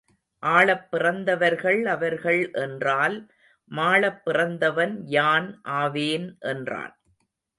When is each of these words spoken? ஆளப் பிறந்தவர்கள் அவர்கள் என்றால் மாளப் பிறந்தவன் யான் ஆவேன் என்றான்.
ஆளப் 0.43 0.91
பிறந்தவர்கள் 0.91 1.85
அவர்கள் 1.85 2.51
என்றால் 2.53 3.17
மாளப் 3.71 4.25
பிறந்தவன் 4.25 5.01
யான் 5.07 5.59
ஆவேன் 5.63 6.37
என்றான். 6.39 6.93